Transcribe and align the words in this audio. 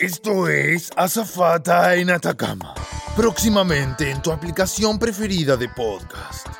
Esto 0.00 0.48
es 0.48 0.90
Azafata 0.96 1.94
en 1.94 2.08
Atacama. 2.08 2.72
Próximamente 3.16 4.10
en 4.10 4.22
tu 4.22 4.32
aplicación 4.32 4.98
preferida 4.98 5.58
de 5.58 5.68
podcast. 5.68 6.59